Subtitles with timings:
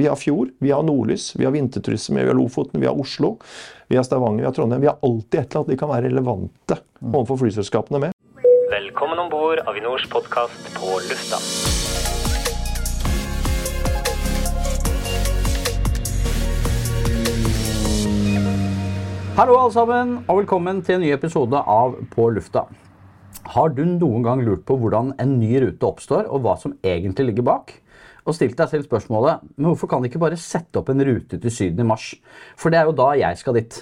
[0.00, 3.36] Vi har Fjord, vi har Nordlys, vi har Vinterturisme, vi har Lofoten, vi har Oslo,
[3.88, 4.80] vi har Stavanger, vi har Trondheim.
[4.80, 8.14] Vi har alltid et eller annet de kan være relevante overfor flyselskapene med.
[8.72, 11.36] Velkommen om bord Avinors podkast på lufta.
[19.36, 22.64] Hallo alle sammen, og velkommen til en ny episode av På lufta.
[23.52, 27.34] Har du noen gang lurt på hvordan en ny rute oppstår, og hva som egentlig
[27.34, 27.76] ligger bak?
[28.26, 31.38] Og stilt deg selv spørsmålet men hvorfor kan de ikke bare sette opp en rute
[31.40, 32.12] til Syden i mars?
[32.58, 33.80] For det er jo da jeg skal dit.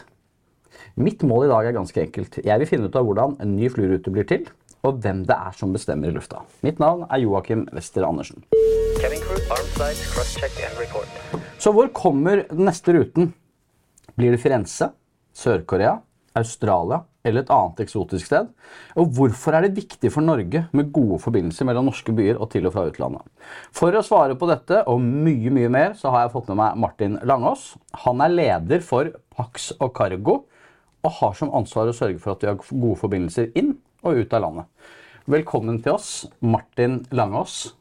[0.98, 2.40] Mitt mål i dag er ganske enkelt.
[2.44, 4.48] Jeg vil finne ut av hvordan en ny flyrute blir til,
[4.86, 6.42] og hvem det er som bestemmer i lufta.
[6.66, 8.42] Mitt navn er Joakim Wester Andersen.
[11.58, 13.32] Så hvor kommer den neste ruten?
[14.18, 14.90] Blir det Firenze,
[15.38, 15.98] Sør-Korea,
[16.38, 18.48] Australia eller et annet eksotisk sted?
[18.98, 22.68] Og hvorfor er det viktig for Norge med gode forbindelser mellom norske byer og til
[22.68, 23.24] og fra utlandet?
[23.74, 26.78] For å svare på dette og mye mye mer, så har jeg fått med meg
[26.84, 27.72] Martin Langås.
[28.06, 30.40] Han er leder for Pax og Cargo
[31.06, 33.76] og har som ansvar å sørge for at vi har gode forbindelser inn
[34.06, 34.94] og ut av landet.
[35.28, 37.74] Velkommen til oss, Martin Langås.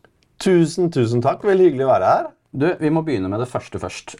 [0.44, 1.46] Tusen, tusen takk.
[1.48, 2.32] Veldig hyggelig å være her.
[2.52, 4.18] Du, Vi må begynne med det første først.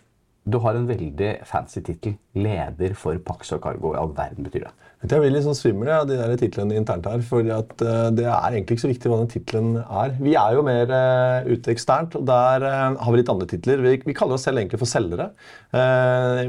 [0.48, 2.16] Du har en veldig fancy tittel.
[2.38, 3.92] Leder for Pax og Cargo.
[3.92, 4.74] I all verden betyr det.
[5.04, 7.22] Jeg blir litt sånn svimmel av de der titlene internt her.
[7.26, 10.16] for Det er egentlig ikke så viktig hva den tittelen er.
[10.18, 13.84] Vi er jo mer uh, ute eksternt, og der uh, har vi litt andre titler.
[13.84, 15.30] Vi, vi kaller oss selv egentlig for selgere.
[15.76, 16.48] Uh,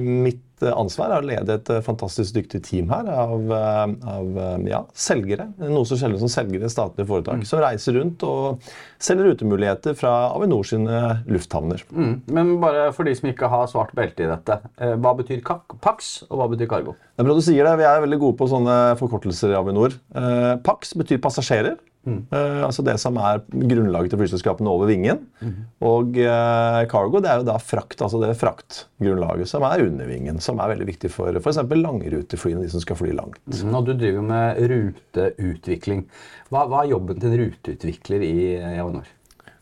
[0.59, 5.49] mitt ansvar er å lede et fantastisk dyktig team her av, av ja, selgere.
[5.59, 7.41] Noe så sjelden som selgere i statlige foretak.
[7.41, 7.47] Mm.
[7.49, 8.71] Som reiser rundt og
[9.03, 11.85] selger rutemuligheter fra Avinor sine lufthavner.
[11.91, 12.15] Mm.
[12.35, 14.61] Men bare for de som ikke har svart belte i dette.
[14.79, 15.45] Hva betyr
[15.83, 16.97] Pax, og hva betyr Cargo?
[17.15, 17.77] Det er bra du sier det.
[17.81, 19.95] Vi er veldig gode på sånne forkortelser i Avinor.
[20.15, 21.79] Eh, Pax betyr passasjerer.
[22.09, 22.21] Mm.
[22.33, 25.21] Eh, altså det som er grunnlaget til flyselskapene over vingen.
[25.41, 25.59] Mm.
[25.89, 30.41] Og uh, cargo det er jo da frakt, altså det fraktgrunnlaget som er under vingen.
[30.45, 31.61] Som er veldig viktig for f.eks.
[31.69, 33.43] langruteflyene, de som skal fly langt.
[33.53, 33.77] Mm.
[33.77, 36.09] Og du driver med ruteutvikling.
[36.49, 38.35] Hva, hva er jobben til en ruteutvikler i,
[38.79, 39.15] Avinor?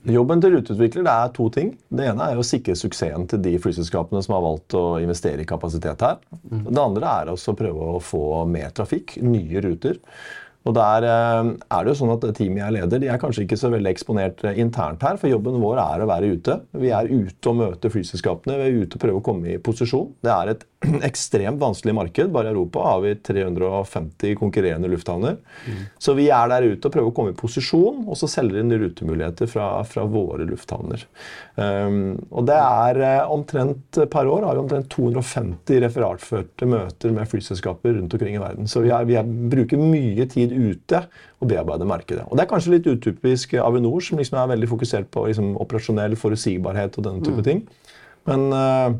[0.06, 1.72] Jobben til ruteutvikler det er to ting.
[1.90, 5.48] Det ene er å sikre suksessen til de flyselskapene som har valgt å investere i
[5.48, 6.20] kapasitet her.
[6.46, 9.98] Det andre er også å prøve å få mer trafikk, nye ruter.
[10.66, 13.58] Og der eh, er det jo sånn at Teamet jeg leder, de er kanskje ikke
[13.60, 15.18] så veldig eksponert eh, internt her.
[15.20, 16.58] For jobben vår er å være ute.
[16.76, 18.58] Vi er ute og møter flyselskapene.
[18.58, 20.10] Vi er ute og prøver å komme i posisjon.
[20.26, 20.66] Det er et
[21.10, 22.32] ekstremt vanskelig marked.
[22.34, 25.38] Bare i Europa har vi 350 konkurrerende lufthavner.
[25.66, 25.84] Mm.
[26.02, 28.74] Så vi er der ute og prøver å komme i posisjon, og så selger inn
[28.74, 31.06] rutemuligheter fra, fra våre lufthavner.
[31.56, 37.30] Um, og det er uh, omtrent per år har vi omtrent 250 referatførte møter med
[37.30, 38.68] flyselskaper rundt omkring i verden.
[38.70, 41.02] Så vi, er, vi er, bruker mye tid ute
[41.40, 42.24] og bearbeide markedet.
[42.26, 46.16] Og Det er kanskje litt utypisk Avinor, som liksom er veldig fokusert på liksom, operasjonell
[46.18, 47.46] forutsigbarhet og denne type mm.
[47.46, 47.62] ting.
[48.26, 48.96] Men uh,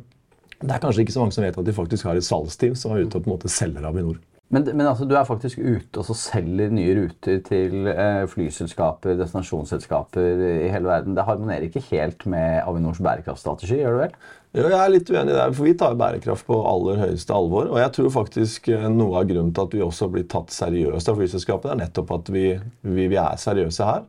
[0.63, 2.95] det er kanskje ikke så mange som vet at de faktisk har et salgsteam som
[2.95, 4.21] er ute og på en måte selger Avinor.
[4.55, 10.43] Men, men altså, du er faktisk ute og selger nye ruter til eh, flyselskaper, destinasjonsselskaper
[10.47, 11.17] i hele verden.
[11.17, 14.15] Det harmonerer ikke helt med Avinors bærekraftstrategi, gjør det vel?
[14.57, 17.67] Jo, jeg er litt uenig der, for Vi tar bærekraft på aller høyeste alvor.
[17.73, 21.11] og jeg tror faktisk eh, Noe av grunnen til at vi også blir tatt seriøst
[21.11, 22.47] av flyselskapet, er nettopp at vi,
[22.87, 24.07] vi, vi er seriøse her.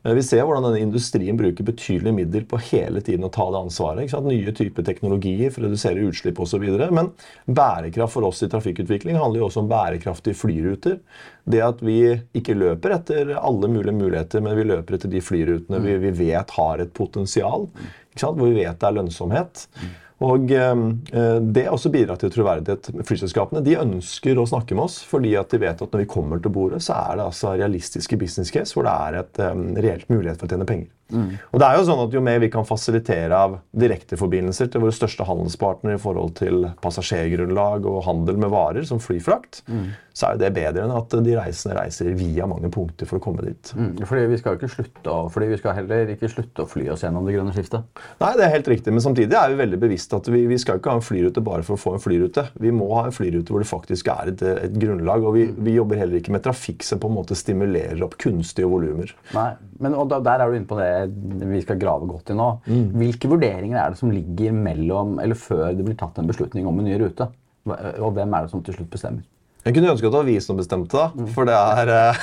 [0.00, 4.14] Vi ser hvordan denne industrien bruker betydelige midler på hele tiden å ta det ansvaret.
[4.24, 6.64] Nye typer teknologier for å redusere utslipp osv.
[6.96, 7.10] Men
[7.44, 10.96] bærekraft for oss i trafikkutvikling handler jo også om bærekraftige flyruter.
[11.44, 11.98] Det at vi
[12.36, 16.56] ikke løper etter alle mulige muligheter, men vi løper etter de flyrutene vi, vi vet
[16.56, 17.68] har et potensial.
[18.16, 19.66] Hvor vi vet det er lønnsomhet.
[20.20, 20.80] Og eh,
[21.40, 22.90] Det også bidrar til troverdighet.
[23.08, 26.42] Flyselskapene de ønsker å snakke med oss fordi at de vet at når vi kommer
[26.42, 30.10] til bordet, så er det altså realistiske business case hvor det er et um, reelt
[30.12, 30.90] mulighet for å tjene penger.
[31.10, 31.32] Mm.
[31.50, 34.94] Og det er jo sånn at Jo mer vi kan fasilitere av direkteforbindelser til våre
[34.94, 39.84] største handelspartnere i forhold til passasjergrunnlag og handel med varer, som flyfrakt, mm.
[40.16, 43.24] så er jo det bedre enn at de reisende reiser via mange punkter for å
[43.24, 43.72] komme dit.
[43.76, 44.02] Mm.
[44.06, 46.88] Fordi vi skal jo ikke slutte å, fordi vi skal heller ikke slutte å fly
[46.94, 48.02] oss gjennom det grønne skiftet.
[48.22, 50.80] Nei, det er helt riktig, men samtidig er vi veldig bevisst at vi, vi skal
[50.80, 52.46] ikke ha en flyrute bare for å få en flyrute.
[52.60, 55.24] Vi må ha en flyrute hvor det faktisk er et, et grunnlag.
[55.26, 55.60] Og vi, mm.
[55.66, 59.14] vi, jobber heller ikke med trafikk som på en måte stimulerer opp kunstige volumer.
[59.36, 62.48] Nei, men der er du inne på det vi skal grave godt i nå.
[62.66, 62.86] Mm.
[63.00, 66.80] Hvilke vurderinger er det som ligger mellom, eller før det blir tatt en beslutning om
[66.80, 67.30] en ny rute?
[67.68, 69.26] Og hvem er det som til slutt bestemmer?
[69.60, 71.10] Jeg kunne ønske at det var vi som bestemte, da.
[71.12, 71.26] Mm.
[71.34, 72.20] For det er eh,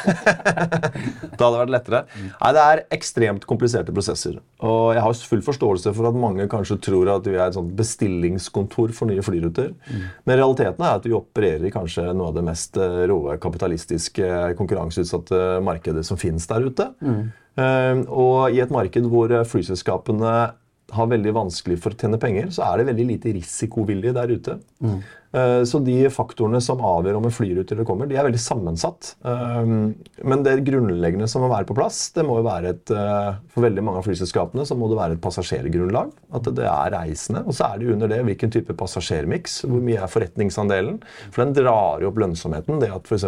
[1.37, 1.99] Da hadde det vært lettere.
[2.17, 4.39] Nei, Det er ekstremt kompliserte prosesser.
[4.65, 7.75] Og jeg har full forståelse for at mange kanskje tror at vi er et sånt
[7.77, 9.75] bestillingskontor for nye flyruter.
[9.85, 10.05] Mm.
[10.25, 14.31] Men realiteten er at vi opererer i kanskje noe av det mest eh, råe kapitalistiske
[14.57, 16.89] konkurranseutsatte markedet som finnes der ute.
[17.57, 18.03] Mm.
[18.13, 20.33] Og i et marked hvor flyselskapene
[20.95, 24.57] har veldig vanskelig for å tjene penger, så er det veldig lite risikovillig der ute.
[24.83, 25.15] Eh,
[25.67, 29.09] Så de faktorene som avgjør om en flyrute eller kommer, de er veldig sammensatt.
[29.27, 29.71] Eh,
[30.23, 33.65] Men det grunnleggende som må være på plass, det må jo være et eh, For
[33.65, 36.13] veldig mange av flyselskapene så må det være et passasjergrunnlag.
[36.37, 37.43] At det er reisende.
[37.45, 39.59] Og så er det under det hvilken type passasjermiks.
[39.67, 41.01] Hvor mye er forretningsandelen?
[41.27, 42.79] For den drar jo opp lønnsomheten.
[42.81, 43.27] Det at f.eks.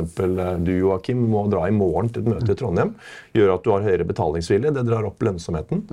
[0.65, 2.95] du Joakim, må dra i morgen til et møte i Trondheim,
[3.35, 4.71] gjør at du har høyere betalingsvilje.
[4.75, 5.83] Det drar opp lønnsomheten.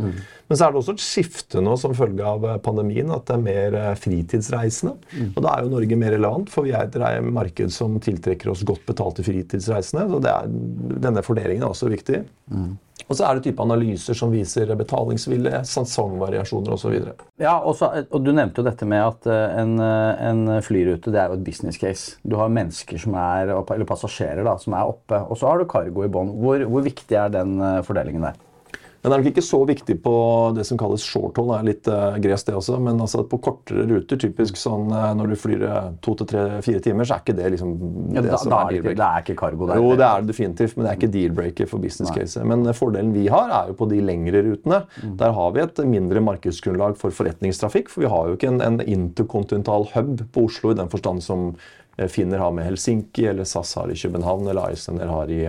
[0.47, 3.37] Men så er det også et skifte nå som følge av eh, pandemien, at det
[3.37, 4.95] er mer eh, fritidsreisende.
[5.35, 8.65] Og da er jo Norge mer relevant, for vi er et marked som tiltrekker oss
[8.67, 10.09] godt betalte fritidsreisende.
[10.13, 10.51] Så det er,
[11.07, 12.25] denne fordelingen er også viktig.
[13.07, 16.95] Og så er det type analyser som viser betalingsvilje, sesongvariasjoner osv.
[17.43, 21.13] Ja, og, så, og Du nevnte jo dette med at eh, en, eh, en flyrute
[21.15, 22.17] det er jo et business case.
[22.27, 25.71] Du har mennesker som er, eller passasjerer da, som er oppe, og så har du
[25.71, 26.35] cargo i bånn.
[26.41, 28.43] Hvor, hvor viktig er den eh, fordelingen der?
[29.07, 30.13] Men det er nok ikke så viktig på
[30.57, 31.53] det som kalles short haul.
[31.53, 32.81] Det er litt uh, gresk, det også.
[32.83, 36.83] Men altså på kortere ruter, typisk sånn eh, når du flyr eh, to til tre-fire
[36.83, 37.77] timer, så er ikke det liksom
[38.17, 38.99] Ja, det da, som er er deal-breaker.
[38.99, 39.79] det er ikke cargo der.
[39.79, 42.43] Jo, det er det definitivt, men det er ikke deal-breaker for business case.
[42.51, 44.83] Men eh, fordelen vi har, er jo på de lengre rutene.
[45.23, 47.95] Der har vi et mindre markedsgrunnlag for forretningstrafikk.
[47.95, 51.53] For vi har jo ikke en, en interkontinental hub på Oslo i den forstand som
[51.95, 55.45] eh, Finner har med Helsinki, eller SAS har i København, eller Iceland har i,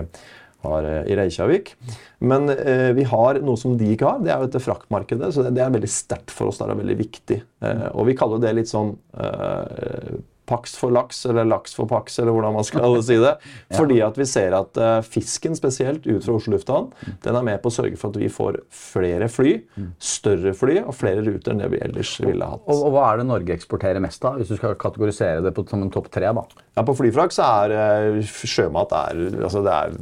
[0.66, 1.74] har eh, i Reykjavik.
[2.18, 4.22] Men eh, vi har noe som de ikke har.
[4.24, 5.30] Det er jo dette fraktmarkedet.
[5.34, 6.58] Så det, det er veldig sterkt for oss.
[6.60, 7.38] Det er veldig viktig.
[7.62, 10.18] Eh, og vi kaller det litt sånn eh,
[10.48, 13.34] Pax for laks, eller laks for paks, eller hvordan man skal si det.
[13.76, 16.90] Fordi at vi ser at eh, fisken spesielt ut fra Oslo lufthavn,
[17.24, 19.54] den er med på å sørge for at vi får flere fly,
[20.02, 22.64] større fly og flere ruter enn det vi ellers ville hatt.
[22.66, 25.66] Og, og hva er det Norge eksporterer mest av, hvis du skal kategorisere det på,
[25.68, 26.32] som en topp tre?
[26.34, 26.44] da?
[26.78, 29.96] Ja, På flyfrakt så er eh, sjømat er, altså det er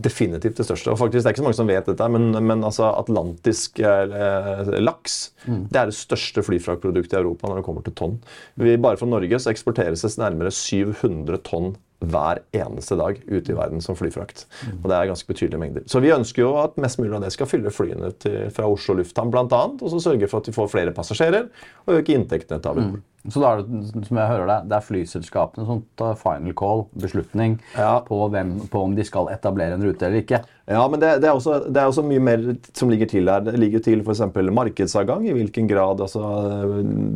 [0.00, 0.92] definitivt det største.
[0.92, 4.76] Og faktisk Det er ikke så mange som vet dette, men, men altså atlantisk eh,
[4.80, 8.16] laks det er det største flyfraktproduktet i Europa når det kommer til tonn.
[8.60, 13.56] Vi, bare fra Norge så eksporteres det nærmere 700 tonn hver eneste dag ute i
[13.56, 14.46] verden som flyfrakt.
[14.80, 15.82] Og det er ganske betydelige mengder.
[15.90, 18.96] Så vi ønsker jo at mest mulig av det skal fylle flyene til, fra Oslo
[18.96, 19.44] lufthavn bl.a.
[19.44, 21.50] Og så sørge for at vi får flere passasjerer
[21.86, 23.02] og øke inntektene til Avinor.
[23.28, 26.86] Så da er det, som jeg hører deg, det er flyselskapene som tar final call,
[26.96, 27.98] beslutning, Ja.
[28.06, 30.40] på, hvem, på om de skal etablere en rute eller ikke.
[30.70, 32.46] Ja, men det, det, er også, det er også mye mer
[32.78, 33.42] som ligger til her.
[33.44, 34.22] Det ligger til f.eks.
[34.54, 35.26] markedsadgang.
[35.28, 36.22] I hvilken grad altså,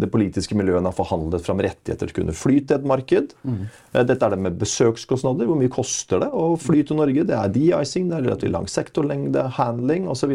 [0.02, 3.32] det politiske miljøet har forhandlet fram rettigheter til å kunne fly til et marked.
[3.46, 5.46] Eh, Dette er det med besøkskostnader.
[5.46, 7.24] Hvor mye koster det å fly til Norge?
[7.28, 10.34] Det er de-icing, det er relativt lang sektorlengde, handling osv.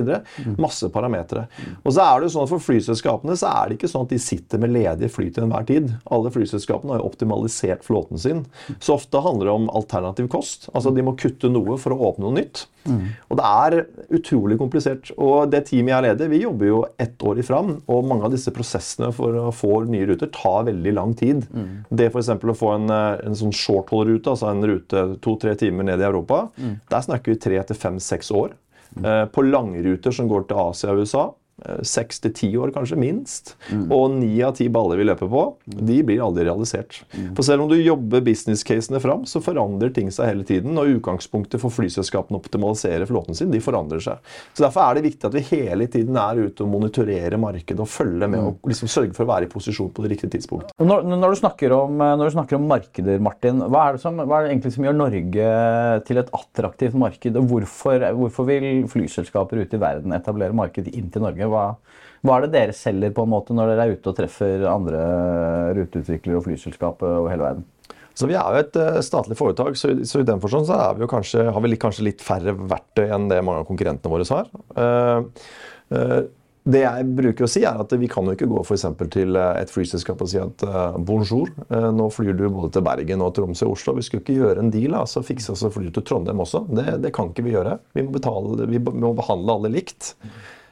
[0.61, 1.47] Masse parametere.
[1.83, 4.15] Og så er det jo sånn at For flyselskapene så er det ikke sånn at
[4.15, 5.91] de sitter med ledige fly til enhver tid.
[6.09, 8.45] Alle flyselskapene har jo optimalisert flåten sin.
[8.79, 10.69] Så ofte handler det om alternativ kost.
[10.73, 12.65] Altså De må kutte noe for å åpne noe nytt.
[13.29, 13.75] Og det er
[14.17, 15.11] utrolig komplisert.
[15.19, 17.75] Og det teamet jeg leder, vi jobber jo ett år i fram.
[17.91, 21.45] Og mange av disse prosessene for å få nye ruter tar veldig lang tid.
[21.89, 22.31] Det f.eks.
[22.39, 26.47] å få en, eh, en sånn short-haul-rute, altså en rute to-tre timer ned i Europa,
[26.89, 28.53] der snakker vi tre til fem-seks år.
[29.03, 31.27] Eh, På langruter som går til Asia og USA,
[31.85, 33.55] seks til ti år kanskje, minst.
[33.89, 37.01] Og ni av ti baller vi løper på, de blir aldri realisert.
[37.37, 40.77] For selv om du jobber business-casene fram, så forandrer ting seg hele tiden.
[40.79, 44.23] Og utgangspunktet for flyselskapene å optimalisere flåten sin, de forandrer seg.
[44.53, 47.89] Så Derfor er det viktig at vi hele tiden er ute og monitorerer markedet og
[47.89, 50.73] følger med og liksom sørger for å være i posisjon på det riktige tidspunkt.
[50.79, 54.03] Når, når, du snakker om, eh, når du snakker om markeder, Martin, hva er, det
[54.03, 55.49] som, hva er det egentlig som gjør Norge
[56.09, 57.39] til et attraktivt marked?
[57.39, 61.48] Og hvorfor, hvorfor vil flyselskaper ute i verden etablere marked inn til Norge?
[61.51, 61.65] Hva,
[62.25, 65.03] hva er det dere selger på en måte når dere er ute og treffer andre
[65.77, 67.67] ruteutviklere og flyselskap over hele verden?
[68.19, 71.45] Så Vi er jo et eh, statlig foretak, så, i- den forstand så vi kanskje,
[71.55, 74.49] har vi kanskje litt færre verktøy enn det mange av konkurrentene våre har.
[74.75, 75.23] Eh,
[75.95, 76.19] eh,
[76.69, 78.75] det jeg bruker å si er at Vi kan jo ikke gå for
[79.09, 80.59] til et flyselskap og si at
[81.07, 81.47] bonjour,
[81.95, 83.95] nå flyr du både til Bergen og Tromsø og Oslo.
[83.95, 86.65] Vi skulle ikke gjøre en deal, altså fikse oss og fly til Trondheim også.
[86.75, 87.79] Det, det kan ikke vi gjøre.
[87.95, 90.11] Vi må, betale, vi må behandle alle likt.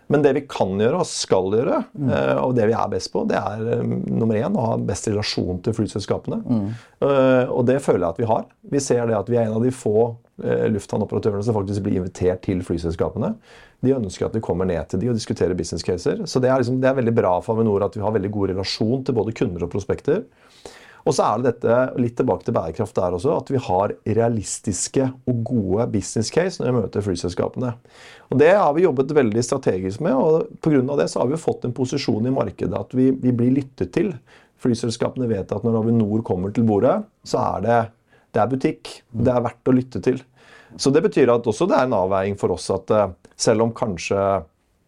[0.07, 2.11] Men det vi kan gjøre og skal gjøre, mm.
[2.43, 5.59] og det vi er best på, det er eh, nummer én å ha best relasjon
[5.65, 6.39] til flyselskapene.
[6.47, 6.69] Mm.
[7.53, 8.47] og det føler jeg at vi har.
[8.71, 9.97] Vi ser det at vi er en av de få
[10.43, 13.33] eh, lufthavnoperatørene som faktisk blir invitert til flyselskapene.
[13.85, 16.23] De ønsker at vi kommer ned til de og diskuterer business caser.
[16.25, 18.53] Så det er, liksom, det er veldig bra for Avinor at vi har veldig god
[18.55, 20.23] relasjon til både kunder og prospekter.
[21.07, 25.05] Og så er det dette, litt tilbake til bærekraft der også, at vi har realistiske
[25.07, 27.73] og gode business case når vi møter flyselskapene.
[28.27, 30.81] Og Det har vi jobbet veldig strategisk med, og pga.
[30.99, 34.11] det så har vi fått en posisjon i markedet at vi, vi blir lyttet til.
[34.59, 37.79] Flyselskapene vet at når Avinor kommer til bordet, så er det,
[38.33, 38.91] det er butikk.
[39.11, 40.19] Det er verdt å lytte til.
[40.75, 43.73] Så det betyr at også det er en avveiing for oss at eh, selv om
[43.75, 44.19] kanskje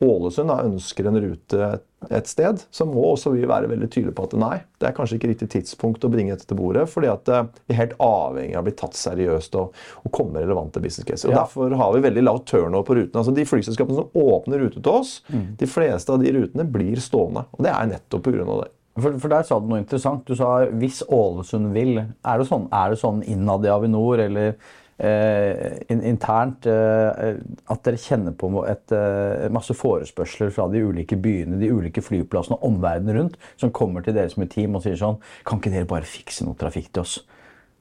[0.04, 1.70] Ålesund ønsker en rute
[2.08, 5.18] et sted, så må også vi være veldig tydelige på at nei, det er kanskje
[5.18, 8.56] ikke riktig tidspunkt å bringe dette til bordet, fordi at eh, vi er helt avhengig
[8.56, 9.76] av å bli tatt seriøst og,
[10.06, 11.28] og komme med relevante business cases.
[11.28, 11.44] Og Ja.
[11.44, 13.20] Derfor har vi veldig lav turnover på rutene.
[13.20, 17.44] Altså De flyselskapene som åpner rute til oss, de fleste av de rutene blir stående.
[17.58, 18.48] Og det er nettopp pga.
[18.48, 18.70] det.
[19.00, 20.26] For, for der sa du noe interessant.
[20.28, 21.98] Du sa hvis Ålesund vil.
[22.00, 24.56] Er det sånn, er det sånn innad i Avinor eller
[25.00, 27.38] internt eh,
[27.72, 32.58] at dere kjenner på et, eh, masse forespørsler fra de ulike byene, de ulike flyplassene
[32.60, 35.72] og omverdenen rundt, som kommer til dere som et team og sier sånn Kan ikke
[35.72, 37.20] dere bare fikse noe trafikk til oss?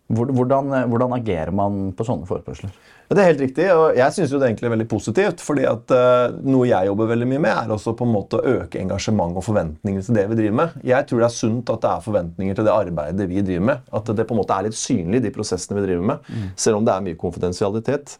[0.09, 2.71] Hvor- Hvordan, eh, hvordan agerer man på sånne forespørsler?
[3.09, 5.41] Ja, Det er helt riktig, og jeg syns det egentlig er veldig positivt.
[5.41, 8.45] fordi at uh, Noe jeg jobber veldig mye med, er også på en måte å
[8.45, 10.71] øke engasjement og forventninger til det vi driver med.
[10.85, 13.79] Jeg tror det er sunt at det er forventninger til det arbeidet vi driver med.
[13.93, 16.19] At det på en måte er litt synlig, de prosessene vi driver med.
[16.57, 18.17] Selv om det er mye konfidensialitet.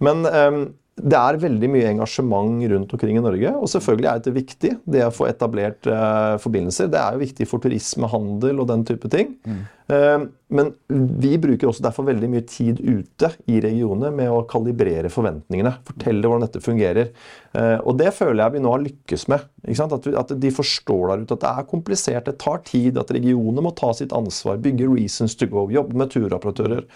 [0.00, 3.52] Men um, det er veldig mye engasjement rundt omkring i Norge.
[3.56, 6.90] Og selvfølgelig er det viktig, det å få etablert uh, forbindelser.
[6.92, 9.36] Det er jo viktig for turisme, handel og den type ting.
[9.48, 9.54] Eh,
[9.90, 10.72] men
[11.20, 15.72] vi bruker også derfor veldig mye tid ute i regionene med å kalibrere forventningene.
[15.86, 17.12] Fortelle hvordan dette fungerer.
[17.58, 19.46] Eh, og det føler jeg vi nå har lykkes med.
[19.70, 23.74] At, de forstår der ute at det er komplisert, det tar tid, at regionene må
[23.78, 26.86] ta sitt ansvar, bygge reasons to go, jobbe med turoperatører.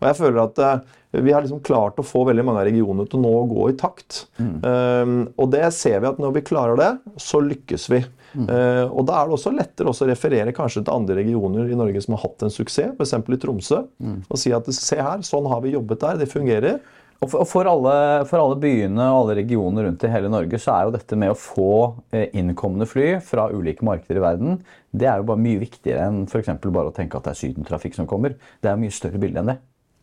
[0.00, 3.08] Og jeg føler at eh, vi har liksom klart å få veldig mange av regionene
[3.12, 4.24] til nå å gå i takt.
[4.40, 6.88] Um, og det ser vi at når vi klarer det,
[7.20, 8.00] så lykkes vi.
[8.36, 11.78] Uh, og da er det også lettere også å referere kanskje til andre regioner i
[11.78, 13.14] Norge som har hatt en suksess, f.eks.
[13.20, 13.84] i Tromsø,
[14.28, 16.80] og si at se her, sånn har vi jobbet der, det fungerer.
[17.22, 17.94] Og for, alle,
[18.26, 21.30] for alle byene og alle regioner rundt i hele Norge så er jo dette med
[21.30, 21.74] å få
[22.10, 24.56] eh, innkommende fly fra ulike markeder i verden,
[24.90, 27.94] det er jo bare mye viktigere enn eksempel bare å tenke at det er sydentrafikk
[27.96, 28.34] som kommer.
[28.60, 29.60] Det er mye større bilde enn det.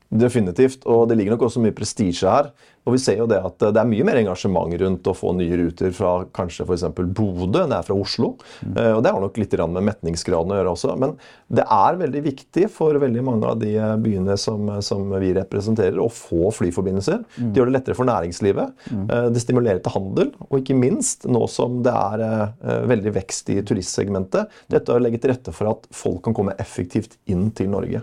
[0.10, 0.86] Definitivt.
[0.90, 2.52] Og det ligger nok også mye prestisje her.
[2.88, 5.58] Og vi ser jo det at det er mye mer engasjement rundt å få nye
[5.60, 6.88] ruter fra kanskje f.eks.
[6.96, 8.32] Bodø enn det er fra Oslo.
[8.64, 8.78] Mm.
[8.96, 10.96] Og det har nok litt med metningsgraden å gjøre også.
[11.02, 11.14] Men
[11.54, 16.10] det er veldig viktig for veldig mange av de byene som, som vi representerer, å
[16.14, 17.22] få flyforbindelser.
[17.38, 18.74] Det gjør det lettere for næringslivet.
[18.90, 19.06] Mm.
[19.36, 20.34] Det stimulerer til handel.
[20.50, 25.22] Og ikke minst, nå som det er eh, veldig vekst i turistsegmentet, dette å legge
[25.22, 28.02] til rette for at folk kan komme effektivt inn til Norge.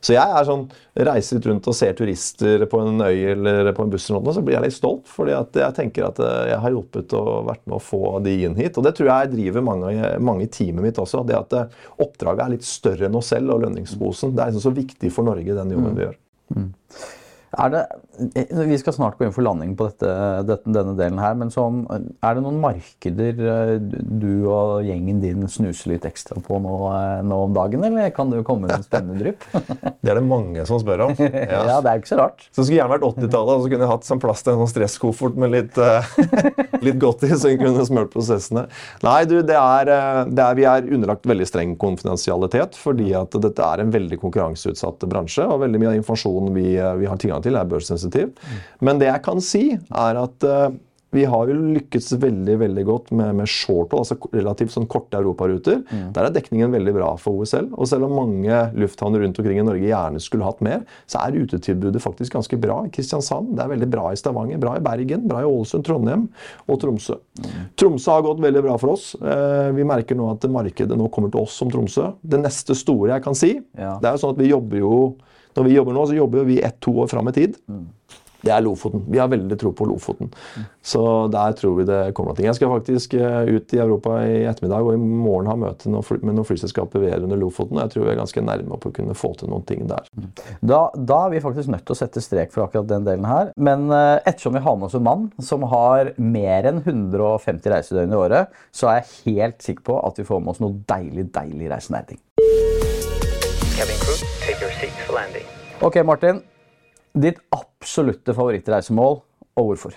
[0.00, 0.66] Så jeg er sånn,
[1.06, 4.34] reiser litt rundt og ser turister på en øy eller på en buss, eller noe,
[4.36, 5.04] så blir jeg litt stolt.
[5.10, 8.56] fordi jeg tenker at eh, jeg har hjulpet og vært med å få de inn
[8.58, 8.78] hit.
[8.78, 11.24] Og det tror jeg driver mange, mange i teamet mitt også.
[11.26, 14.34] Det at eh, oppdraget er litt større enn oss selv og lønningsposen.
[14.36, 16.18] Det er liksom så viktig for Norge, den jobben vi gjør.
[16.56, 17.15] Er
[17.54, 17.86] det,
[18.34, 20.10] eh, vi skal snart gå inn for landing på dette,
[20.48, 25.46] dette, denne delen her, men sånn, er det noen markeder eh, du og gjengen din
[25.50, 28.80] snuser litt ekstra på nå, eh, nå om dagen, eller kan det jo komme noen
[28.80, 29.46] en spennende drypp?
[30.06, 31.12] Det er det mange som spør om.
[31.18, 32.44] ja, det er ikke så rart.
[32.52, 34.60] Så det skulle gjerne vært 80-tallet, og så kunne jeg hatt som plass til en
[34.60, 35.80] sånn stresskoffert med litt,
[36.86, 38.66] litt godt i, så jeg kunne smurt prosessene.
[39.02, 39.90] Nei, du, det er,
[40.30, 45.08] det er, vi er underlagt veldig streng konfidensialitet, fordi at dette er en veldig konkurranseutsatt
[45.10, 46.68] bransje, og veldig mye av informasjonen vi,
[47.02, 48.32] vi har tilgang til, er børssensitiv.
[48.80, 50.68] Men det jeg kan si, er at eh,
[51.14, 55.16] vi har jo lykkes veldig veldig godt med, med short hold, altså relativt sånn korte
[55.16, 55.78] europaruter.
[56.12, 57.70] Der er dekningen veldig bra for OSL.
[57.78, 61.38] Og selv om mange lufthavner rundt omkring i Norge gjerne skulle hatt mer, så er
[61.38, 63.54] rutetilbudet faktisk ganske bra i Kristiansand.
[63.56, 66.26] Det er veldig bra i Stavanger, bra i Bergen, bra i Ålesund, Trondheim
[66.66, 67.16] og Tromsø.
[67.80, 69.14] Tromsø har gått veldig bra for oss.
[69.22, 72.10] Eh, Vi merker nå at markedet nå kommer til oss som Tromsø.
[72.20, 73.96] Det neste store jeg kan si, Ja.
[74.02, 74.92] det er jo sånn at vi jobber jo
[75.56, 77.58] Når vi jobber nå, så jobber vi ett-to år fram i tid.
[78.46, 79.02] Det er Lofoten.
[79.10, 80.30] Vi har veldig tro på Lofoten.
[80.84, 82.44] Så der tror vi det kommer noe.
[82.46, 86.30] Jeg skal faktisk eh, ut i Europa i ettermiddag og i morgen ha møte med
[86.30, 87.78] noen flyselskaper under Lofoten.
[87.78, 90.06] og Jeg tror vi er ganske nærme på å kunne få til noen ting der.
[90.60, 93.50] Da, da er vi faktisk nødt til å sette strek for akkurat den delen her.
[93.56, 98.14] Men eh, ettersom vi har med oss en mann som har mer enn 150 reisedøgn
[98.14, 101.30] i året, så er jeg helt sikker på at vi får med oss noe deilig,
[101.34, 102.22] deilig reisenerding.
[103.76, 104.35] Cabin crew,
[105.84, 106.40] Ok, Martin.
[107.12, 109.18] Ditt absolutte favorittreisemål,
[109.56, 109.96] og hvorfor?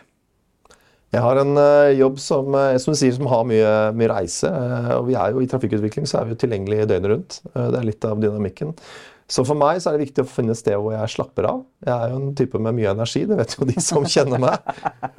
[1.10, 4.50] Jeg har en eh, jobb som, eh, som sier, som har mye, mye reise.
[4.50, 7.40] eh, og vi er jo I trafikkutvikling så er vi jo tilgjengelige døgnet rundt.
[7.56, 8.76] Det er litt av dynamikken.
[9.30, 11.60] Så for meg så er det viktig å finne et sted hvor jeg slapper av.
[11.86, 14.72] Jeg er jo en type med mye energi, det vet jo de som kjenner meg.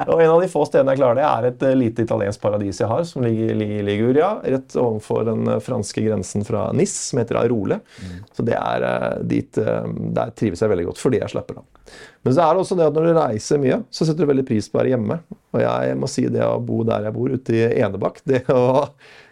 [0.08, 2.82] Og en av de få stedene jeg klarer det, er et eh, lite italiensk paradis
[2.82, 7.22] jeg har, som ligger i Liguria, rett overfor den eh, franske grensen fra Nis, som
[7.22, 7.78] heter Arole.
[8.34, 11.68] Så det er eh, dit Der trives jeg veldig godt, fordi jeg slapper av.
[12.26, 14.48] Men så er det også det at når du reiser mye, så setter du veldig
[14.50, 15.22] pris på å være hjemme.
[15.54, 18.64] Og jeg må si det å bo der jeg bor, ute i Enebakk, det å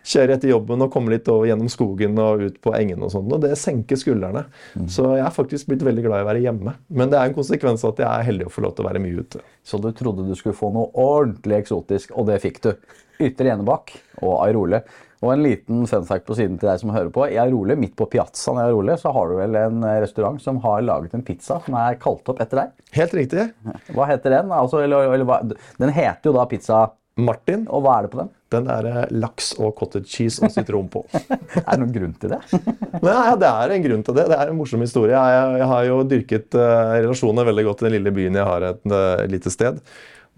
[0.06, 3.32] kjøre etter jobben og komme litt over gjennom skogen og ut på engene og sånn,
[3.32, 4.44] og det senker skuldrene.
[4.90, 6.76] Så jeg er faktisk blitt veldig glad i å være hjemme.
[6.88, 9.02] Men det er en konsekvens at jeg er heldig å få lov til å være
[9.04, 9.42] mye ute.
[9.66, 12.72] Så du trodde du skulle få noe ordentlig eksotisk, og det fikk du.
[13.18, 14.84] Ytre Enebakk og Airole.
[15.18, 17.24] Og en liten fun fact på siden til deg som hører på.
[17.26, 20.60] I Airole, midt på piazzaen i Airole, så har du vel en eh, restaurant som
[20.62, 22.76] har laget en pizza som er kalt opp etter deg.
[22.94, 23.48] Helt riktig.
[23.96, 24.54] Hva heter den?
[24.54, 26.84] Altså, eller, eller, den heter jo da pizza,
[27.18, 27.66] Martin.
[27.66, 28.30] og hva er det på den?
[28.52, 31.04] Den er eh, laks og cottage cheese og sitron på.
[31.18, 32.40] Er det noen grunn til det?
[33.04, 34.28] Nei, ja, Det er en grunn til det.
[34.32, 35.16] Det er en morsom historie.
[35.16, 38.70] Jeg, jeg har jo dyrket uh, relasjoner veldig godt i den lille byen jeg har
[38.70, 39.82] et uh, lite sted.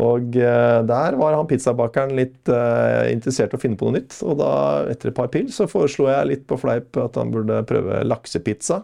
[0.00, 4.18] Og uh, Der var han pizzabakeren litt interessert i å finne på noe nytt.
[4.26, 4.52] Og da,
[4.90, 8.82] etter et par pils så foreslo jeg litt på fleip at han burde prøve laksepizza.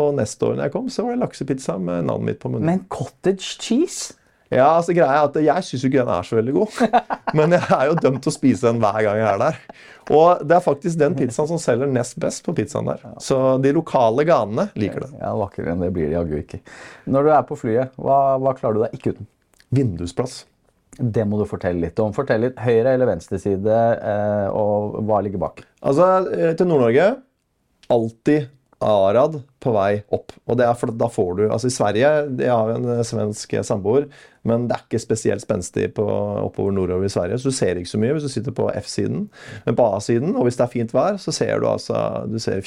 [0.00, 2.70] Og neste år når jeg kom, så var det laksepizza med navnet mitt på munnen.
[2.72, 4.16] Men cottage cheese?
[4.52, 6.76] Ja, altså greia er at Jeg syns ikke den er så veldig god,
[7.38, 9.60] men jeg er jo dømt til å spise den hver gang jeg er der.
[10.14, 13.02] Og det er faktisk den pizzaen som selger nest best på pizzaen der.
[13.22, 15.12] Så de lokale ganene liker det.
[15.18, 16.60] Ja, Vakrere enn det blir det jaggu ikke.
[17.10, 19.30] Når du er på flyet, hva, hva klarer du deg ikke uten?
[19.74, 20.44] Vindusplass.
[20.96, 22.14] Det må du fortelle litt om.
[22.16, 25.64] Fortell litt høyre eller venstre side, eh, og hva ligger bak.
[25.82, 27.10] Altså, eh, til Nord-Norge
[27.92, 28.46] alltid
[28.84, 30.34] Arad på vei opp.
[30.44, 32.08] Og det er for da får du Altså, i Sverige
[32.42, 34.08] Jeg har en eh, svensk samboer,
[34.46, 38.00] men det er ikke spesielt spenstig oppover nordover i Sverige, så du ser ikke så
[38.02, 39.24] mye hvis du sitter på F-siden.
[39.64, 42.60] Men på A-siden, og hvis det er fint vær, så ser du altså Du ser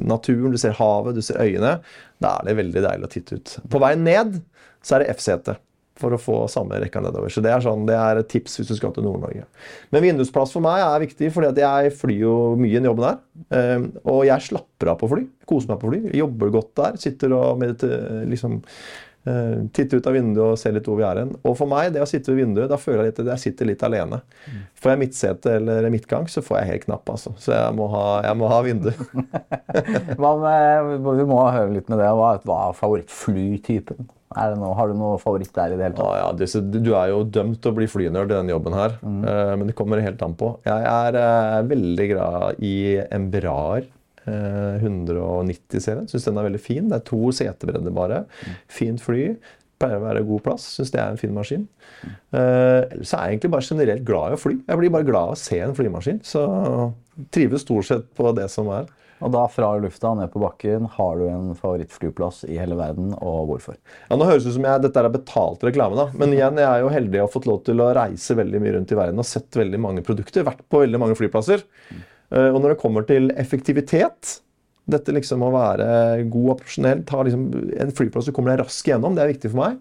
[0.00, 1.76] naturen, du ser havet, du ser øyene.
[2.22, 3.58] Da er det veldig deilig å titte ut.
[3.70, 4.40] På vei ned
[4.82, 5.60] så er det F-sete
[6.02, 7.32] for å få samme rekka nedover.
[7.32, 9.46] Så det er, sånn, det er et tips hvis du skal til Nord-Norge.
[9.94, 13.22] Men vindusplass for meg er viktig, fordi jeg flyr jo mye i den jobben her.
[13.58, 15.24] Eh, og jeg slapper av på fly.
[15.48, 16.02] Koser meg på fly.
[16.18, 17.00] Jobber godt der.
[17.02, 18.60] Sitter og mediter, liksom,
[19.28, 21.34] eh, titter ut av vinduet og se litt hvor vi er hen.
[21.42, 23.84] Og for meg, det å sitte ved vinduet, da føler jeg litt jeg sitter litt
[23.86, 24.22] alene.
[24.82, 27.34] Får jeg midtsete eller midtgang, så får jeg helt knapp, altså.
[27.42, 28.90] Så jeg må ha, jeg må ha vindu.
[31.22, 32.10] Vi må høre litt med det.
[32.18, 34.10] Hva, hva er favorittflytypen?
[34.38, 36.08] Er det noe, har du noe favoritt der i det hele tatt?
[36.08, 39.54] Ah, ja, du er jo dømt til å bli flynerd i denne jobben her, eh,
[39.58, 40.54] men det kommer helt an på.
[40.68, 42.76] Jeg er eh, veldig glad i
[43.12, 43.84] Embraer.
[44.30, 46.08] Eh, 190-serien.
[46.10, 46.88] Syns den er veldig fin.
[46.90, 48.22] Det er to setebredder bare.
[48.72, 49.32] Fint fly.
[49.82, 50.66] Pleier å være god plass.
[50.76, 51.66] Syns det er en fin maskin.
[52.34, 54.56] Uh, ellers er jeg egentlig bare generelt glad i å fly.
[54.68, 56.22] Jeg blir bare glad av å se en flymaskin.
[56.26, 56.42] Så
[57.34, 58.90] trives stort sett på det som er.
[59.22, 63.12] Og da fra lufta og ned på bakken, har du en favorittflyplass i hele verden,
[63.22, 63.76] og hvorfor?
[64.08, 66.08] Ja, nå høres det ut som jeg, dette er betalt reklame, da.
[66.18, 68.74] men igjen, jeg er jo heldig og har fått lov til å reise veldig mye
[68.78, 70.46] rundt i verden og sett veldig mange produkter.
[70.48, 71.62] Vært på veldig mange flyplasser.
[71.62, 74.38] Eh, Og når det kommer til effektivitet
[74.90, 75.86] dette liksom å være
[76.32, 77.44] god og profesjonell, ta liksom
[77.84, 79.76] en flyplass du kommer deg raskt gjennom, det er viktig for meg.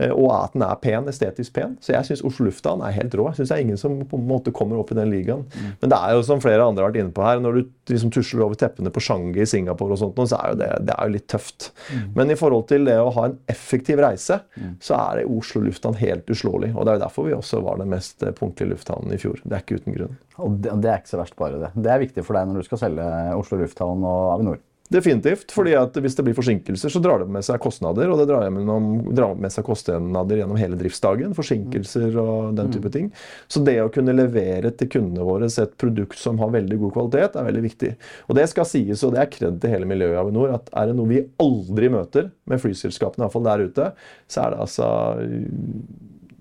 [0.00, 1.76] Eh, Og at den er pen, estetisk pen.
[1.80, 3.26] Så jeg syns Oslo lufthavn er helt rå.
[3.28, 5.44] Jeg synes Det er ingen som på en måte kommer opp i den ligaen.
[5.82, 8.10] Men det er jo som flere andre har vært inne på her, når du liksom
[8.14, 11.14] tusler over teppene på Shanghai, Singapore og sånt, så er jo det, det er jo
[11.16, 11.70] litt tøft.
[12.16, 14.40] Men i forhold til det å ha en effektiv reise,
[14.80, 16.72] så er det Oslo lufthavn helt uslåelig.
[16.76, 19.40] Og det er jo derfor vi også var den mest eh, punktlige lufthavnen i fjor.
[19.44, 20.16] Det er ikke uten grunn.
[20.38, 21.72] Og det, det er ikke så verst, bare det.
[21.76, 24.60] Det er viktig for deg når du skal selge Oslo lufthavn og Avinor.
[24.92, 25.52] Definitivt.
[25.52, 28.10] fordi at Hvis det blir forsinkelser, så drar det med seg kostnader.
[28.12, 31.34] Og det drar med, noen, drar med seg kostnader gjennom hele driftsdagen.
[31.36, 33.10] Forsinkelser og den type ting.
[33.48, 37.36] Så det å kunne levere til kundene våre et produkt som har veldig god kvalitet,
[37.38, 37.92] er veldig viktig.
[38.28, 40.90] Og det skal sies, og det er kred til hele miljøet i Avinor, at er
[40.90, 43.90] det noe vi aldri møter med flyselskapene, i hvert fall der ute,
[44.30, 44.88] så er det altså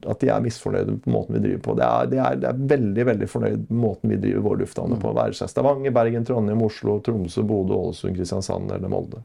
[0.09, 1.75] at de er misfornøyde på måten vi driver på.
[1.77, 5.01] Det er, de er, de er veldig veldig fornøyd med måten vi driver våre lufthavner
[5.01, 5.13] på.
[5.17, 9.23] Være seg Stavanger, Bergen, Trondheim, Oslo, Tromsø, Bodø, Ålesund, Kristiansand eller Molde.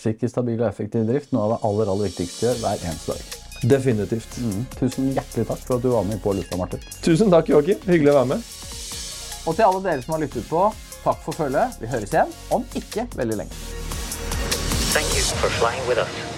[0.00, 1.32] Sikker, stabil og effektiv drift.
[1.34, 3.40] Noe av det aller, aller viktigste gjør hver eneste dag.
[3.64, 4.40] Definitivt.
[4.76, 6.82] Tusen hjertelig takk for at du var med på lufta, Martin.
[7.04, 7.80] Tusen takk, Joakim.
[7.88, 8.52] Hyggelig å være med.
[9.44, 10.66] Og til alle dere som har lyttet på,
[11.04, 11.80] takk for følget.
[11.80, 13.64] Vi høres igjen om ikke veldig lenge.
[14.94, 16.33] Thank you for flying with us.